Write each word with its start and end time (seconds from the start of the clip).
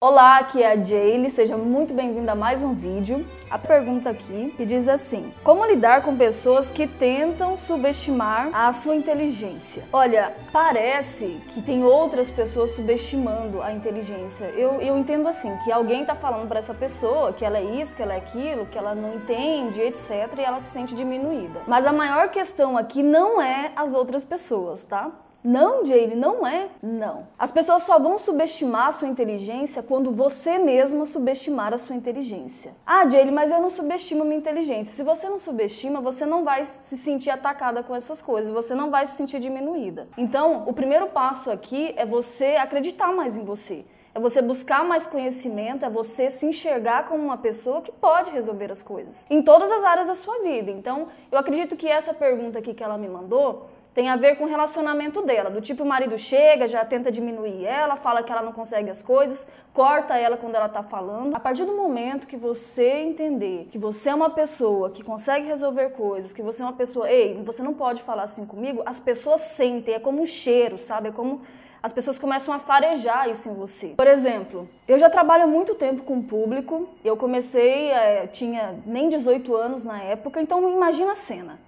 Olá, 0.00 0.38
aqui 0.38 0.62
é 0.62 0.70
a 0.70 0.76
Jaylee, 0.80 1.28
seja 1.28 1.56
muito 1.56 1.92
bem-vinda 1.92 2.30
a 2.30 2.34
mais 2.36 2.62
um 2.62 2.72
vídeo. 2.72 3.26
A 3.50 3.58
pergunta 3.58 4.08
aqui 4.08 4.54
que 4.56 4.64
diz 4.64 4.88
assim: 4.88 5.34
Como 5.42 5.66
lidar 5.66 6.02
com 6.02 6.16
pessoas 6.16 6.70
que 6.70 6.86
tentam 6.86 7.58
subestimar 7.58 8.48
a 8.52 8.72
sua 8.72 8.94
inteligência? 8.94 9.82
Olha, 9.92 10.36
parece 10.52 11.42
que 11.48 11.60
tem 11.60 11.82
outras 11.82 12.30
pessoas 12.30 12.70
subestimando 12.76 13.60
a 13.60 13.72
inteligência. 13.72 14.44
Eu, 14.50 14.80
eu 14.80 14.96
entendo 14.96 15.26
assim, 15.26 15.56
que 15.64 15.72
alguém 15.72 16.04
tá 16.04 16.14
falando 16.14 16.46
para 16.46 16.60
essa 16.60 16.74
pessoa 16.74 17.32
que 17.32 17.44
ela 17.44 17.58
é 17.58 17.64
isso, 17.64 17.96
que 17.96 18.02
ela 18.02 18.14
é 18.14 18.18
aquilo, 18.18 18.66
que 18.66 18.78
ela 18.78 18.94
não 18.94 19.16
entende, 19.16 19.80
etc, 19.80 20.32
e 20.38 20.42
ela 20.42 20.60
se 20.60 20.70
sente 20.70 20.94
diminuída. 20.94 21.62
Mas 21.66 21.84
a 21.84 21.92
maior 21.92 22.28
questão 22.28 22.78
aqui 22.78 23.02
não 23.02 23.42
é 23.42 23.72
as 23.74 23.92
outras 23.94 24.24
pessoas, 24.24 24.84
tá? 24.84 25.10
Não, 25.42 25.84
Jane, 25.84 26.16
não 26.16 26.46
é. 26.46 26.68
Não. 26.82 27.28
As 27.38 27.50
pessoas 27.50 27.82
só 27.84 27.98
vão 27.98 28.18
subestimar 28.18 28.88
a 28.88 28.92
sua 28.92 29.08
inteligência 29.08 29.82
quando 29.82 30.10
você 30.10 30.58
mesma 30.58 31.06
subestimar 31.06 31.72
a 31.72 31.78
sua 31.78 31.94
inteligência. 31.94 32.74
Ah, 32.84 33.08
Jane, 33.08 33.30
mas 33.30 33.50
eu 33.50 33.60
não 33.60 33.70
subestimo 33.70 34.22
a 34.22 34.24
minha 34.24 34.38
inteligência. 34.38 34.92
Se 34.92 35.02
você 35.02 35.28
não 35.28 35.38
subestima, 35.38 36.00
você 36.00 36.26
não 36.26 36.42
vai 36.42 36.64
se 36.64 36.98
sentir 36.98 37.30
atacada 37.30 37.82
com 37.82 37.94
essas 37.94 38.20
coisas, 38.20 38.50
você 38.50 38.74
não 38.74 38.90
vai 38.90 39.06
se 39.06 39.16
sentir 39.16 39.38
diminuída. 39.38 40.08
Então, 40.16 40.64
o 40.66 40.72
primeiro 40.72 41.06
passo 41.06 41.50
aqui 41.50 41.94
é 41.96 42.04
você 42.04 42.56
acreditar 42.56 43.12
mais 43.12 43.36
em 43.36 43.44
você. 43.44 43.84
É 44.14 44.20
você 44.20 44.42
buscar 44.42 44.84
mais 44.84 45.06
conhecimento, 45.06 45.84
é 45.84 45.90
você 45.90 46.30
se 46.30 46.44
enxergar 46.44 47.04
como 47.04 47.22
uma 47.22 47.36
pessoa 47.38 47.80
que 47.80 47.92
pode 47.92 48.32
resolver 48.32 48.72
as 48.72 48.82
coisas 48.82 49.24
em 49.30 49.40
todas 49.40 49.70
as 49.70 49.84
áreas 49.84 50.08
da 50.08 50.14
sua 50.16 50.42
vida. 50.42 50.72
Então, 50.72 51.06
eu 51.30 51.38
acredito 51.38 51.76
que 51.76 51.86
essa 51.86 52.12
pergunta 52.12 52.58
aqui 52.58 52.74
que 52.74 52.82
ela 52.82 52.98
me 52.98 53.08
mandou 53.08 53.68
tem 53.94 54.08
a 54.08 54.16
ver 54.16 54.36
com 54.36 54.44
o 54.44 54.46
relacionamento 54.46 55.22
dela. 55.22 55.50
Do 55.50 55.60
tipo, 55.60 55.82
o 55.82 55.86
marido 55.86 56.18
chega, 56.18 56.68
já 56.68 56.84
tenta 56.84 57.10
diminuir 57.10 57.64
ela, 57.64 57.96
fala 57.96 58.22
que 58.22 58.30
ela 58.30 58.42
não 58.42 58.52
consegue 58.52 58.90
as 58.90 59.02
coisas, 59.02 59.48
corta 59.72 60.16
ela 60.16 60.36
quando 60.36 60.54
ela 60.54 60.68
tá 60.68 60.82
falando. 60.82 61.34
A 61.34 61.40
partir 61.40 61.64
do 61.64 61.76
momento 61.76 62.26
que 62.26 62.36
você 62.36 62.88
entender 62.98 63.68
que 63.70 63.78
você 63.78 64.10
é 64.10 64.14
uma 64.14 64.30
pessoa 64.30 64.90
que 64.90 65.02
consegue 65.02 65.46
resolver 65.46 65.90
coisas, 65.90 66.32
que 66.32 66.42
você 66.42 66.62
é 66.62 66.64
uma 66.64 66.72
pessoa, 66.72 67.10
ei, 67.10 67.40
você 67.42 67.62
não 67.62 67.74
pode 67.74 68.02
falar 68.02 68.24
assim 68.24 68.46
comigo, 68.46 68.82
as 68.86 69.00
pessoas 69.00 69.40
sentem, 69.40 69.94
é 69.94 69.98
como 69.98 70.22
um 70.22 70.26
cheiro, 70.26 70.78
sabe? 70.78 71.08
É 71.08 71.12
como 71.12 71.42
as 71.82 71.92
pessoas 71.92 72.18
começam 72.18 72.52
a 72.52 72.58
farejar 72.58 73.28
isso 73.28 73.48
em 73.48 73.54
você. 73.54 73.88
Por 73.96 74.06
exemplo, 74.06 74.68
eu 74.86 74.98
já 74.98 75.08
trabalho 75.08 75.44
há 75.44 75.46
muito 75.46 75.74
tempo 75.74 76.02
com 76.02 76.18
o 76.18 76.22
público, 76.22 76.88
eu 77.04 77.16
comecei, 77.16 77.90
é, 77.90 78.26
tinha 78.26 78.76
nem 78.84 79.08
18 79.08 79.54
anos 79.54 79.84
na 79.84 80.02
época, 80.02 80.40
então 80.40 80.72
imagina 80.72 81.12
a 81.12 81.16
cena. 81.16 81.58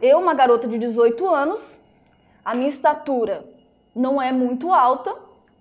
Eu, 0.00 0.18
uma 0.18 0.34
garota 0.34 0.66
de 0.66 0.78
18 0.78 1.28
anos, 1.28 1.78
a 2.44 2.54
minha 2.54 2.68
estatura 2.68 3.44
não 3.94 4.20
é 4.20 4.32
muito 4.32 4.72
alta, 4.72 5.14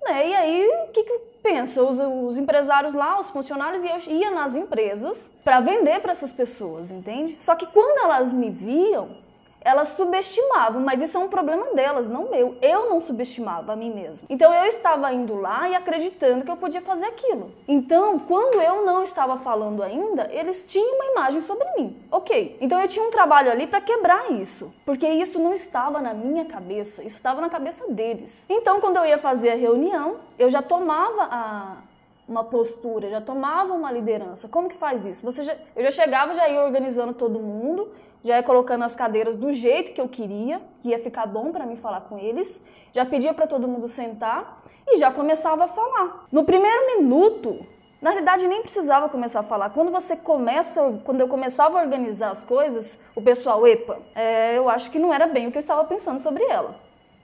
né? 0.04 0.30
E 0.30 0.36
aí, 0.36 0.68
o 0.88 0.92
que, 0.92 1.04
que 1.04 1.20
pensa? 1.44 1.84
Os, 1.84 2.00
os, 2.00 2.38
empresários 2.38 2.94
lá, 2.94 3.20
os 3.20 3.30
funcionários, 3.30 3.84
e 3.84 3.90
eu 3.90 4.16
ia 4.16 4.32
nas 4.32 4.56
empresas 4.56 5.32
para 5.44 5.60
vender 5.60 6.00
para 6.00 6.12
essas 6.12 6.32
pessoas, 6.32 6.92
entende? 6.92 7.38
Só 7.40 7.56
que 7.56 7.66
quando 7.68 8.04
elas 8.04 8.32
me 8.32 8.50
viam, 8.50 9.18
elas 9.62 9.90
subestimavam, 9.90 10.82
mas 10.82 11.02
isso 11.02 11.18
é 11.18 11.20
um 11.20 11.28
problema 11.28 11.74
delas, 11.74 12.08
não 12.08 12.30
meu. 12.30 12.58
Eu 12.62 12.90
não 12.90 13.02
subestimava 13.02 13.74
a 13.74 13.76
mim 13.76 13.94
mesma. 13.94 14.28
Então 14.30 14.54
eu 14.54 14.66
estava 14.66 15.12
indo 15.14 15.36
lá 15.36 15.70
e 15.70 15.76
acreditando 15.76 16.44
que 16.44 16.52
eu 16.52 16.58
podia 16.58 16.82
fazer 16.82 17.06
aquilo. 17.06 17.52
Então, 17.68 18.20
quando 18.20 18.62
eu 18.62 18.86
não 18.86 19.04
estava 19.04 19.38
falando 19.38 19.84
ainda, 19.84 20.30
eles 20.32 20.66
tinham 20.68 20.96
uma 20.96 21.06
imagem 21.12 21.42
sobre 21.42 21.66
mim. 21.78 21.98
Ok. 22.12 22.58
Então 22.62 22.80
eu 22.80 22.88
tinha 22.88 23.06
um 23.06 23.12
trabalho 23.12 23.52
ali 23.52 23.68
para 23.68 23.82
quebrar 23.82 24.32
isso, 24.32 24.74
porque 24.86 25.08
isso 25.08 25.40
não 25.40 25.54
estava 25.54 26.02
na 26.02 26.14
minha 26.14 26.46
cabeça, 26.46 27.02
isso 27.04 27.16
estava 27.16 27.42
na 27.42 27.50
cabeça 27.50 27.92
deles. 27.92 28.46
Então, 28.50 28.80
quando 28.80 28.98
eu 28.98 29.06
ia 29.06 29.18
fazer 29.18 29.52
a 29.52 29.56
reunião, 29.56 30.18
eu 30.38 30.50
já 30.50 30.62
tomava 30.62 31.24
a, 31.24 31.78
uma 32.30 32.44
postura, 32.44 33.10
já 33.10 33.20
tomava 33.20 33.74
uma 33.74 33.92
liderança. 33.92 34.48
Como 34.48 34.70
que 34.70 34.76
faz 34.76 35.04
isso? 35.04 35.24
Você 35.24 35.42
já, 35.42 35.56
eu 35.76 35.84
já 35.84 35.92
chegava, 35.92 36.34
já 36.34 36.48
ia 36.48 36.62
organizando 36.62 37.12
todo 37.12 37.40
mundo, 37.40 37.92
já 38.24 38.38
ia 38.38 38.44
colocando 38.44 38.84
as 38.84 38.96
cadeiras 38.96 39.36
do 39.36 39.52
jeito 39.52 39.92
que 39.94 40.00
eu 40.00 40.08
queria, 40.08 40.62
que 40.82 40.90
ia 40.90 41.00
ficar 41.00 41.26
bom 41.26 41.52
para 41.52 41.66
mim 41.66 41.76
falar 41.76 42.02
com 42.02 42.20
eles, 42.20 42.64
já 42.94 43.04
pedia 43.04 43.34
para 43.34 43.48
todo 43.48 43.68
mundo 43.68 43.88
sentar 43.88 44.62
e 44.88 44.98
já 44.98 45.12
começava 45.12 45.66
a 45.66 45.68
falar. 45.68 46.28
No 46.32 46.44
primeiro 46.44 46.98
minuto, 46.98 47.66
na 48.00 48.12
realidade 48.12 48.48
nem 48.48 48.62
precisava 48.62 49.10
começar 49.10 49.40
a 49.40 49.44
falar. 49.44 49.72
Quando 49.72 49.92
você 49.92 50.16
começa, 50.16 51.02
quando 51.04 51.22
eu 51.22 51.28
começava 51.28 51.80
a 51.80 51.82
organizar 51.82 52.30
as 52.30 52.44
coisas, 52.44 53.00
o 53.16 53.22
pessoal, 53.24 53.66
epa, 53.66 53.98
é, 54.14 54.56
eu 54.56 54.70
acho 54.70 54.92
que 54.92 55.00
não 55.00 55.12
era 55.12 55.26
bem 55.26 55.48
o 55.48 55.52
que 55.52 55.58
eu 55.58 55.62
estava 55.62 55.84
pensando 55.84 56.20
sobre 56.20 56.44
ela. 56.44 56.76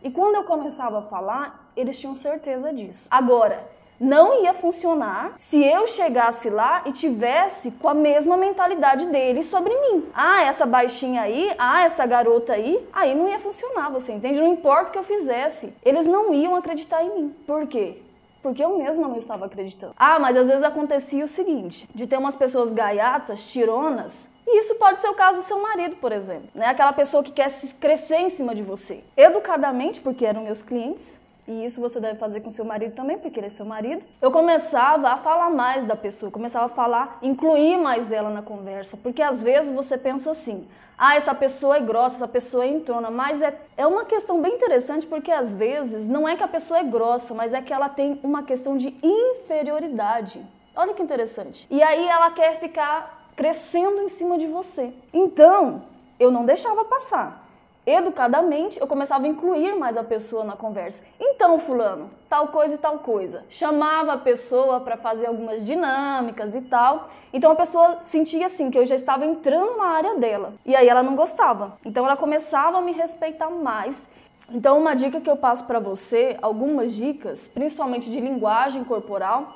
E 0.03 0.09
quando 0.09 0.35
eu 0.35 0.44
começava 0.44 1.00
a 1.00 1.02
falar, 1.03 1.72
eles 1.75 2.00
tinham 2.00 2.16
certeza 2.16 2.74
disso. 2.74 3.08
Agora, 3.12 3.75
não 4.00 4.44
ia 4.44 4.53
funcionar 4.53 5.33
se 5.38 5.63
eu 5.63 5.88
chegasse 5.88 6.50
lá 6.50 6.83
e 6.85 6.91
tivesse 6.91 7.72
com 7.72 7.88
a 7.88 7.94
mesma 7.94 8.38
mentalidade 8.38 9.06
deles 9.07 9.45
sobre 9.45 9.73
mim. 9.73 10.06
Ah, 10.13 10.44
essa 10.44 10.66
baixinha 10.66 11.22
aí, 11.22 11.53
ah, 11.57 11.83
essa 11.83 12.05
garota 12.05 12.53
aí, 12.53 12.85
aí 12.91 13.16
não 13.16 13.28
ia 13.28 13.39
funcionar, 13.39 13.89
você 13.89 14.11
entende? 14.11 14.39
Não 14.39 14.47
importa 14.47 14.89
o 14.89 14.91
que 14.94 15.00
eu 15.00 15.03
fizesse, 15.03 15.73
eles 15.84 16.05
não 16.05 16.34
iam 16.34 16.55
acreditar 16.55 17.03
em 17.03 17.16
mim. 17.16 17.35
Por 17.45 17.67
quê? 17.67 18.01
porque 18.45 18.63
eu 18.63 18.78
mesma 18.78 19.07
não 19.07 19.17
estava 19.17 19.47
acreditando. 19.47 19.95
Ah, 19.97 20.19
mas 20.19 20.38
às 20.38 20.47
vezes 20.47 20.61
acontecia 20.61 21.25
o 21.25 21.28
seguinte, 21.28 21.89
de 21.95 22.05
ter 22.05 22.16
umas 22.16 22.35
pessoas 22.35 22.72
gaiatas, 22.73 23.44
tironas, 23.47 24.29
e 24.45 24.59
isso 24.59 24.75
pode 24.75 25.00
ser 25.00 25.07
o 25.07 25.16
caso 25.16 25.39
do 25.39 25.44
seu 25.44 25.59
marido, 25.59 25.95
por 25.95 26.11
exemplo, 26.11 26.50
né? 26.53 26.67
Aquela 26.67 26.94
pessoa 26.94 27.23
que 27.23 27.31
quer 27.31 27.50
se 27.50 27.73
crescer 27.73 28.17
em 28.17 28.29
cima 28.29 28.53
de 28.53 28.61
você. 28.61 29.03
Educadamente, 29.17 30.00
porque 30.00 30.23
eram 30.23 30.44
meus 30.44 30.61
clientes, 30.61 31.19
e 31.47 31.63
isso 31.63 31.79
você 31.79 32.00
deve 32.00 32.17
fazer 32.17 32.39
com 32.39 32.50
seu 32.50 32.66
marido 32.66 32.95
também, 32.95 33.17
porque 33.19 33.39
ele 33.39 33.47
é 33.47 33.50
seu 33.50 33.66
marido. 33.66 34.03
Eu 34.19 34.31
começava 34.31 35.09
a 35.09 35.17
falar 35.17 35.50
mais 35.51 35.83
da 35.85 35.95
pessoa, 35.95 36.31
começava 36.31 36.66
a 36.66 36.69
falar, 36.69 37.19
incluir 37.22 37.78
mais 37.78 38.11
ela 38.11 38.29
na 38.29 38.41
conversa, 38.41 38.97
porque 38.97 39.22
às 39.22 39.41
vezes 39.41 39.72
você 39.72 39.95
pensa 39.95 40.31
assim: 40.31 40.67
ah, 40.97 41.16
essa 41.16 41.35
pessoa 41.35 41.78
é 41.78 41.81
grossa, 41.81 42.16
essa 42.16 42.28
pessoa 42.28 42.66
é 42.66 42.69
entrona, 42.69 43.11
mas 43.11 43.44
é, 43.44 43.55
é 43.78 43.85
uma 43.85 44.05
questão 44.05 44.41
bem 44.41 44.55
interessante, 44.55 45.05
porque 45.05 45.31
às 45.31 45.53
vezes 45.53 46.07
não 46.07 46.28
é 46.28 46.35
que 46.35 46.44
a 46.44 46.47
pessoa 46.47 46.79
é 46.79 46.84
grossa, 46.84 47.34
mas 47.35 47.53
é 47.53 47.61
que 47.61 47.72
ela 47.72 47.89
tem 47.89 48.19
uma 48.23 48.41
questão 48.41 48.75
de 48.75 48.95
inferioridade. 49.03 50.44
Olha 50.75 50.94
que 50.94 51.03
interessante. 51.03 51.67
E 51.69 51.81
aí 51.84 52.07
ela 52.07 52.31
quer 52.31 52.59
ficar 52.59 53.29
crescendo 53.35 54.01
em 54.01 54.09
cima 54.09 54.38
de 54.38 54.47
você. 54.47 54.94
Então, 55.13 55.84
eu 56.19 56.31
não 56.31 56.44
deixava 56.45 56.84
passar 56.85 57.44
educadamente, 57.85 58.79
eu 58.79 58.88
começava 58.88 59.25
a 59.25 59.28
incluir 59.28 59.75
mais 59.75 59.96
a 59.97 60.03
pessoa 60.03 60.44
na 60.44 60.56
conversa. 60.56 61.03
Então, 61.19 61.59
fulano, 61.59 62.09
tal 62.29 62.47
coisa 62.47 62.75
e 62.75 62.78
tal 62.78 63.00
coisa. 63.00 63.46
Chamava 63.50 64.13
a 64.13 64.18
pessoa 64.18 64.79
para 64.79 64.97
fazer 64.97 65.28
algumas 65.28 65.66
dinâmicas 65.66 66.56
e 66.56 66.62
tal. 66.62 67.07
Então 67.31 67.51
a 67.51 67.56
pessoa 67.56 68.00
sentia 68.01 68.46
assim 68.46 68.72
que 68.72 68.78
eu 68.78 68.85
já 68.85 68.96
estava 68.96 69.25
entrando 69.25 69.78
na 69.78 69.88
área 69.88 70.16
dela. 70.16 70.53
E 70.66 70.75
aí 70.75 70.88
ela 70.88 71.03
não 71.03 71.16
gostava. 71.16 71.75
Então 71.85 72.06
ela 72.06 72.16
começava 72.16 72.78
a 72.78 72.81
me 72.81 72.91
respeitar 72.91 73.50
mais. 73.50 74.07
Então 74.50 74.79
uma 74.79 74.96
dica 74.96 75.19
que 75.19 75.29
eu 75.29 75.35
passo 75.35 75.66
para 75.66 75.79
você, 75.79 76.38
algumas 76.41 76.94
dicas, 76.94 77.47
principalmente 77.47 78.09
de 78.09 78.19
linguagem 78.19 78.84
corporal, 78.84 79.53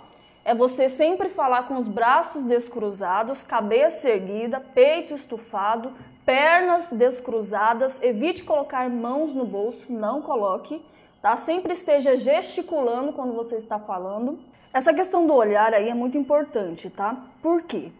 é 0.50 0.56
você 0.56 0.90
sempre 0.90 1.30
falar 1.30 1.68
com 1.68 1.78
os 1.78 1.88
braços 1.88 2.42
descruzados, 2.42 3.44
cabeça 3.44 4.10
erguida, 4.10 4.60
peito 4.60 5.14
estufado, 5.14 5.94
pernas 6.26 6.90
descruzadas, 6.90 8.02
evite 8.02 8.44
colocar 8.44 8.90
mãos 8.90 9.32
no 9.32 9.46
bolso, 9.46 9.86
não 9.94 10.24
coloque, 10.24 10.84
tá? 11.22 11.38
Sempre 11.38 11.74
esteja 11.74 12.18
gesticulando 12.18 13.14
quando 13.14 13.34
você 13.34 13.58
está 13.58 13.78
falando. 13.78 14.40
Essa 14.74 14.92
questão 14.92 15.28
do 15.28 15.36
olhar 15.36 15.72
aí 15.72 15.88
é 15.88 15.94
muito 15.94 16.18
importante, 16.18 16.90
tá? 16.90 17.16
Por 17.44 17.62
quê? 17.62 17.92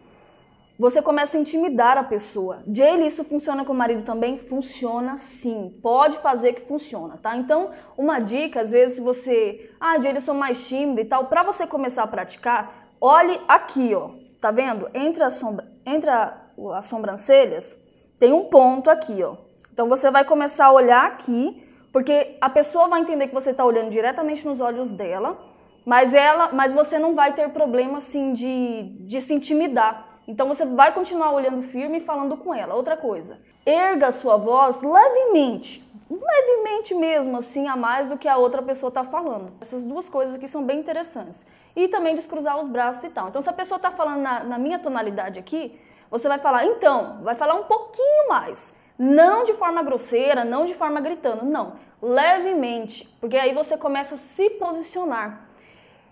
Você 0.80 1.02
começa 1.02 1.36
a 1.36 1.40
intimidar 1.42 1.98
a 1.98 2.02
pessoa. 2.02 2.62
Jaylee, 2.66 3.08
isso 3.08 3.22
funciona 3.22 3.66
com 3.66 3.72
o 3.74 3.76
marido 3.76 4.02
também? 4.02 4.38
Funciona 4.38 5.18
sim. 5.18 5.78
Pode 5.82 6.16
fazer 6.16 6.54
que 6.54 6.62
funciona, 6.62 7.18
tá? 7.18 7.36
Então, 7.36 7.70
uma 7.98 8.18
dica, 8.18 8.62
às 8.62 8.70
vezes, 8.70 8.96
se 8.96 9.02
você. 9.02 9.70
Ah, 9.78 10.00
Jaylee, 10.00 10.14
eu 10.16 10.20
sou 10.22 10.34
mais 10.34 10.66
tímida 10.66 11.02
e 11.02 11.04
tal. 11.04 11.26
Para 11.26 11.42
você 11.42 11.66
começar 11.66 12.04
a 12.04 12.06
praticar, 12.06 12.88
olhe 12.98 13.38
aqui, 13.46 13.94
ó. 13.94 14.12
Tá 14.40 14.50
vendo? 14.50 14.88
Entre, 14.94 15.22
a 15.22 15.28
sombra... 15.28 15.70
Entre 15.84 16.08
a... 16.08 16.34
as 16.74 16.86
sobrancelhas, 16.86 17.78
tem 18.18 18.32
um 18.32 18.44
ponto 18.44 18.88
aqui, 18.88 19.22
ó. 19.22 19.36
Então 19.70 19.86
você 19.86 20.10
vai 20.10 20.24
começar 20.24 20.64
a 20.64 20.72
olhar 20.72 21.04
aqui, 21.04 21.62
porque 21.92 22.38
a 22.40 22.48
pessoa 22.48 22.88
vai 22.88 23.02
entender 23.02 23.28
que 23.28 23.34
você 23.34 23.50
está 23.50 23.66
olhando 23.66 23.90
diretamente 23.90 24.46
nos 24.46 24.62
olhos 24.62 24.88
dela, 24.88 25.38
mas 25.84 26.14
ela, 26.14 26.52
mas 26.54 26.72
você 26.72 26.98
não 26.98 27.14
vai 27.14 27.34
ter 27.34 27.50
problema 27.50 27.98
assim 27.98 28.32
de, 28.32 28.96
de 29.00 29.20
se 29.20 29.34
intimidar. 29.34 30.08
Então 30.30 30.46
você 30.46 30.64
vai 30.64 30.94
continuar 30.94 31.32
olhando 31.32 31.60
firme 31.60 31.98
e 31.98 32.00
falando 32.00 32.36
com 32.36 32.54
ela. 32.54 32.76
Outra 32.76 32.96
coisa, 32.96 33.40
erga 33.66 34.06
a 34.06 34.12
sua 34.12 34.36
voz 34.36 34.80
levemente, 34.80 35.84
levemente 36.08 36.94
mesmo, 36.94 37.36
assim, 37.36 37.66
a 37.66 37.74
mais 37.74 38.08
do 38.08 38.16
que 38.16 38.28
a 38.28 38.36
outra 38.36 38.62
pessoa 38.62 38.90
está 38.90 39.02
falando. 39.02 39.50
Essas 39.60 39.84
duas 39.84 40.08
coisas 40.08 40.36
aqui 40.36 40.46
são 40.46 40.64
bem 40.64 40.78
interessantes. 40.78 41.44
E 41.74 41.88
também 41.88 42.14
descruzar 42.14 42.60
os 42.60 42.68
braços 42.68 43.02
e 43.02 43.08
tal. 43.08 43.28
Então, 43.28 43.42
se 43.42 43.50
a 43.50 43.52
pessoa 43.52 43.76
está 43.76 43.90
falando 43.90 44.20
na, 44.20 44.44
na 44.44 44.58
minha 44.58 44.78
tonalidade 44.78 45.40
aqui, 45.40 45.76
você 46.08 46.28
vai 46.28 46.38
falar, 46.38 46.64
então, 46.64 47.18
vai 47.22 47.34
falar 47.34 47.54
um 47.54 47.64
pouquinho 47.64 48.28
mais. 48.28 48.72
Não 48.96 49.42
de 49.42 49.54
forma 49.54 49.82
grosseira, 49.82 50.44
não 50.44 50.64
de 50.64 50.74
forma 50.74 51.00
gritando, 51.00 51.44
não. 51.44 51.72
Levemente, 52.00 53.04
porque 53.20 53.36
aí 53.36 53.52
você 53.52 53.76
começa 53.76 54.14
a 54.14 54.18
se 54.18 54.48
posicionar. 54.50 55.49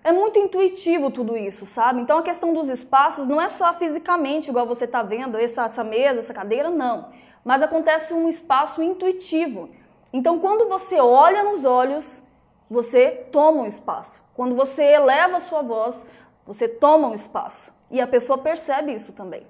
É 0.09 0.13
muito 0.13 0.39
intuitivo 0.39 1.11
tudo 1.11 1.37
isso, 1.37 1.67
sabe? 1.67 2.01
Então 2.01 2.19
a 2.19 2.23
questão 2.23 2.55
dos 2.55 2.69
espaços 2.69 3.27
não 3.27 3.41
é 3.41 3.49
só 3.49 3.73
fisicamente, 3.75 4.49
igual 4.49 4.67
você 4.67 4.87
está 4.87 5.03
vendo, 5.03 5.37
essa, 5.37 5.65
essa 5.65 5.85
mesa, 5.85 6.21
essa 6.21 6.33
cadeira, 6.33 6.71
não. 6.71 7.11
Mas 7.45 7.63
acontece 7.63 8.15
um 8.15 8.27
espaço 8.27 8.83
intuitivo. 8.83 9.69
Então 10.13 10.39
quando 10.39 10.67
você 10.67 10.99
olha 10.99 11.43
nos 11.43 11.67
olhos, 11.67 12.23
você 12.71 13.11
toma 13.11 13.61
um 13.63 13.67
espaço. 13.67 14.23
Quando 14.35 14.55
você 14.55 14.83
eleva 14.83 15.37
a 15.37 15.41
sua 15.41 15.61
voz, 15.61 16.07
você 16.47 16.67
toma 16.67 17.09
um 17.09 17.15
espaço. 17.15 17.77
E 17.91 18.01
a 18.01 18.07
pessoa 18.07 18.39
percebe 18.39 18.95
isso 18.95 19.13
também. 19.13 19.47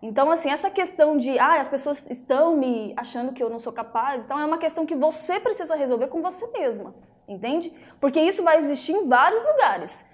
Então, 0.00 0.30
assim, 0.30 0.48
essa 0.48 0.70
questão 0.70 1.16
de, 1.16 1.38
ah, 1.38 1.60
as 1.60 1.66
pessoas 1.66 2.08
estão 2.08 2.56
me 2.56 2.94
achando 2.96 3.32
que 3.32 3.42
eu 3.42 3.50
não 3.50 3.58
sou 3.58 3.72
capaz, 3.72 4.24
então 4.24 4.38
é 4.38 4.44
uma 4.44 4.58
questão 4.58 4.86
que 4.86 4.94
você 4.94 5.40
precisa 5.40 5.74
resolver 5.74 6.06
com 6.06 6.22
você 6.22 6.46
mesma, 6.52 6.94
entende? 7.28 7.72
Porque 8.00 8.20
isso 8.20 8.42
vai 8.42 8.58
existir 8.58 8.92
em 8.92 9.06
vários 9.06 9.44
lugares. 9.44 10.04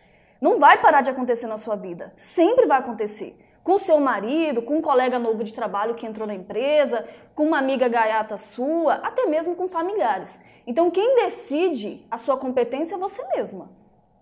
Não 0.41 0.59
vai 0.59 0.81
parar 0.81 1.01
de 1.01 1.11
acontecer 1.11 1.47
na 1.47 1.57
sua 1.57 1.77
vida. 1.77 2.13
Sempre 2.17 2.67
vai 2.67 2.79
acontecer. 2.79 3.39
Com 3.63 3.79
seu 3.79 3.99
marido, 3.99 4.61
com 4.61 4.79
um 4.79 4.83
colega 4.83 5.19
novo 5.19 5.43
de 5.43 5.55
trabalho 5.55 5.95
que 5.95 6.07
entrou 6.07 6.27
na 6.27 6.35
empresa, 6.35 7.09
com 7.35 7.45
uma 7.45 7.59
amiga 7.59 7.89
gaiata 7.89 8.37
sua, 8.37 8.95
até 8.97 9.25
mesmo 9.25 9.55
com 9.55 9.69
familiares. 9.69 10.43
Então, 10.67 10.91
quem 10.91 11.17
decide 11.17 12.07
a 12.11 12.19
sua 12.19 12.37
competência 12.37 12.97
é 12.97 12.99
você 12.99 13.23
mesma. 13.29 13.71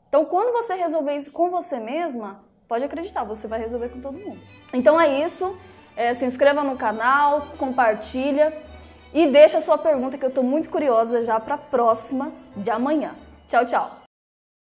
Então, 0.08 0.24
quando 0.24 0.52
você 0.52 0.74
resolver 0.74 1.16
isso 1.16 1.32
com 1.32 1.50
você 1.50 1.80
mesma, 1.80 2.44
pode 2.72 2.84
acreditar, 2.84 3.22
você 3.24 3.46
vai 3.46 3.58
resolver 3.58 3.90
com 3.90 4.00
todo 4.00 4.18
mundo. 4.18 4.40
Então 4.72 4.98
é 4.98 5.22
isso. 5.22 5.58
É, 5.94 6.14
se 6.14 6.24
inscreva 6.24 6.64
no 6.64 6.74
canal, 6.74 7.48
compartilha 7.58 8.50
e 9.12 9.26
deixa 9.26 9.58
a 9.58 9.60
sua 9.60 9.78
pergunta 9.78 10.16
que 10.16 10.24
eu 10.24 10.28
estou 10.28 10.44
muito 10.44 10.70
curiosa 10.70 11.22
já 11.22 11.38
para 11.38 11.54
a 11.54 11.58
próxima 11.58 12.32
de 12.56 12.70
amanhã. 12.70 13.14
Tchau, 13.48 13.66
tchau! 13.66 14.01